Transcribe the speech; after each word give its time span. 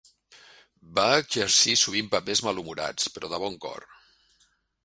Va 0.99 1.03
exercir 1.17 1.77
sovint 1.83 2.11
papers 2.15 2.43
malhumorats, 2.49 3.09
però 3.19 3.33
de 3.35 3.45
bon 3.45 3.63
cor. 3.67 3.87